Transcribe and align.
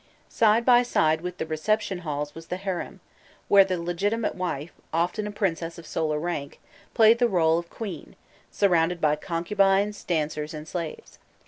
Side 0.29 0.65
by 0.65 0.81
side 0.81 1.21
with 1.21 1.37
the 1.37 1.45
reception 1.45 1.99
halls 1.99 2.33
was 2.33 2.47
the 2.47 2.57
harem, 2.57 3.01
where 3.47 3.63
the 3.63 3.79
legitimate 3.79 4.33
wife, 4.33 4.71
often 4.91 5.27
a 5.27 5.31
princess 5.31 5.77
of 5.77 5.85
solar 5.85 6.17
rank, 6.17 6.59
played 6.95 7.19
the 7.19 7.29
rôle 7.29 7.59
of 7.59 7.69
queen, 7.69 8.15
surrounded 8.49 8.99
by 8.99 9.15
concubines, 9.15 10.03
dancers, 10.03 10.55
and 10.55 10.67
slaves. 10.67 11.19